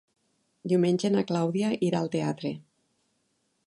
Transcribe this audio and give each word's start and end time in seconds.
Diumenge 0.71 1.11
na 1.17 1.23
Clàudia 1.33 1.71
irà 1.91 2.03
al 2.03 2.13
teatre. 2.19 2.57